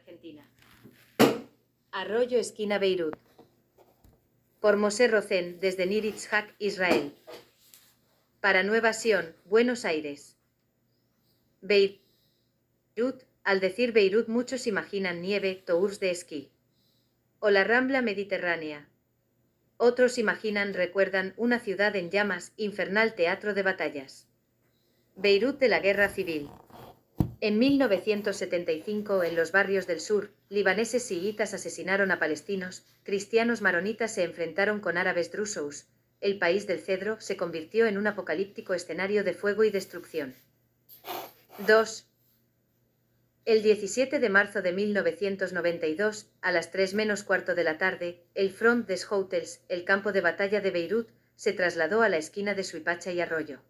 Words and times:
Argentina. 0.00 0.48
Arroyo 1.92 2.38
esquina 2.38 2.78
Beirut. 2.78 3.16
Por 4.60 4.76
Mosé 4.76 5.08
Rocén, 5.08 5.60
desde 5.60 5.86
Nir 5.86 6.04
Itzhak, 6.06 6.54
Israel. 6.58 7.12
Para 8.40 8.62
Nueva 8.62 8.94
Sion, 8.94 9.34
Buenos 9.44 9.84
Aires. 9.84 10.38
Beirut. 11.60 13.24
Al 13.44 13.60
decir 13.60 13.92
Beirut 13.92 14.28
muchos 14.28 14.66
imaginan 14.66 15.20
nieve, 15.20 15.62
tours 15.66 16.00
de 16.00 16.10
esquí. 16.10 16.50
O 17.38 17.50
la 17.50 17.64
rambla 17.64 18.00
mediterránea. 18.00 18.88
Otros 19.76 20.18
imaginan, 20.18 20.72
recuerdan, 20.72 21.34
una 21.36 21.58
ciudad 21.58 21.94
en 21.96 22.10
llamas, 22.10 22.52
infernal 22.56 23.14
teatro 23.14 23.54
de 23.54 23.62
batallas. 23.62 24.28
Beirut 25.16 25.58
de 25.58 25.68
la 25.68 25.80
Guerra 25.80 26.08
Civil. 26.08 26.48
En 27.42 27.58
1975, 27.58 29.24
en 29.24 29.34
los 29.34 29.50
barrios 29.50 29.86
del 29.86 30.00
sur, 30.00 30.30
libaneses 30.50 31.08
chiitas 31.08 31.54
asesinaron 31.54 32.10
a 32.10 32.18
palestinos, 32.18 32.84
cristianos 33.02 33.62
maronitas 33.62 34.12
se 34.12 34.24
enfrentaron 34.24 34.80
con 34.80 34.98
árabes 34.98 35.32
drusos, 35.32 35.86
el 36.20 36.38
país 36.38 36.66
del 36.66 36.80
cedro 36.80 37.18
se 37.18 37.38
convirtió 37.38 37.86
en 37.86 37.96
un 37.96 38.06
apocalíptico 38.06 38.74
escenario 38.74 39.24
de 39.24 39.32
fuego 39.32 39.64
y 39.64 39.70
destrucción. 39.70 40.34
2. 41.66 42.06
El 43.46 43.62
17 43.62 44.18
de 44.18 44.28
marzo 44.28 44.60
de 44.60 44.72
1992, 44.72 46.26
a 46.42 46.52
las 46.52 46.70
3 46.70 46.92
menos 46.92 47.22
cuarto 47.22 47.54
de 47.54 47.64
la 47.64 47.78
tarde, 47.78 48.22
el 48.34 48.50
Front 48.50 48.86
des 48.86 49.10
Hotels, 49.10 49.62
el 49.70 49.84
campo 49.84 50.12
de 50.12 50.20
batalla 50.20 50.60
de 50.60 50.70
Beirut, 50.70 51.08
se 51.36 51.54
trasladó 51.54 52.02
a 52.02 52.10
la 52.10 52.18
esquina 52.18 52.52
de 52.52 52.64
Suipacha 52.64 53.12
y 53.12 53.20
Arroyo. 53.22 53.60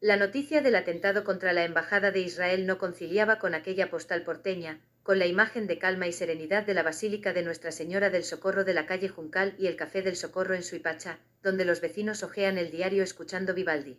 La 0.00 0.16
noticia 0.16 0.60
del 0.60 0.76
atentado 0.76 1.24
contra 1.24 1.54
la 1.54 1.64
Embajada 1.64 2.10
de 2.10 2.20
Israel 2.20 2.66
no 2.66 2.76
conciliaba 2.76 3.38
con 3.38 3.54
aquella 3.54 3.88
postal 3.88 4.24
porteña, 4.24 4.78
con 5.02 5.18
la 5.18 5.26
imagen 5.26 5.66
de 5.66 5.78
calma 5.78 6.06
y 6.06 6.12
serenidad 6.12 6.66
de 6.66 6.74
la 6.74 6.82
Basílica 6.82 7.32
de 7.32 7.42
Nuestra 7.42 7.72
Señora 7.72 8.10
del 8.10 8.22
Socorro 8.22 8.64
de 8.64 8.74
la 8.74 8.84
calle 8.84 9.08
Juncal 9.08 9.54
y 9.58 9.68
el 9.68 9.76
Café 9.76 10.02
del 10.02 10.16
Socorro 10.16 10.54
en 10.54 10.62
Suipacha, 10.62 11.18
donde 11.42 11.64
los 11.64 11.80
vecinos 11.80 12.22
ojean 12.22 12.58
el 12.58 12.70
diario 12.70 13.02
escuchando 13.02 13.54
Vivaldi. 13.54 13.98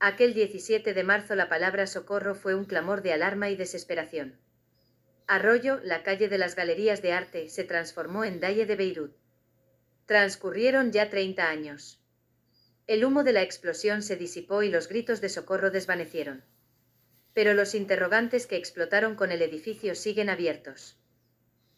Aquel 0.00 0.32
17 0.32 0.94
de 0.94 1.04
marzo 1.04 1.34
la 1.34 1.50
palabra 1.50 1.86
socorro 1.86 2.34
fue 2.34 2.54
un 2.54 2.64
clamor 2.64 3.02
de 3.02 3.12
alarma 3.12 3.50
y 3.50 3.56
desesperación. 3.56 4.38
Arroyo, 5.26 5.80
la 5.82 6.02
calle 6.02 6.28
de 6.28 6.38
las 6.38 6.54
galerías 6.56 7.02
de 7.02 7.12
arte, 7.12 7.50
se 7.50 7.64
transformó 7.64 8.24
en 8.24 8.40
Dalle 8.40 8.64
de 8.64 8.76
Beirut. 8.76 9.16
Transcurrieron 10.06 10.92
ya 10.92 11.10
30 11.10 11.48
años. 11.48 12.03
El 12.86 13.02
humo 13.02 13.24
de 13.24 13.32
la 13.32 13.40
explosión 13.40 14.02
se 14.02 14.16
disipó 14.16 14.62
y 14.62 14.68
los 14.68 14.88
gritos 14.88 15.22
de 15.22 15.30
socorro 15.30 15.70
desvanecieron. 15.70 16.44
Pero 17.32 17.54
los 17.54 17.74
interrogantes 17.74 18.46
que 18.46 18.56
explotaron 18.56 19.14
con 19.14 19.32
el 19.32 19.40
edificio 19.40 19.94
siguen 19.94 20.28
abiertos. 20.28 20.98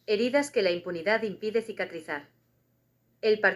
Heridas 0.06 0.50
que 0.50 0.62
la 0.62 0.72
impunidad 0.72 1.22
impide 1.22 1.62
cicatrizar. 1.62 2.28
El 3.20 3.40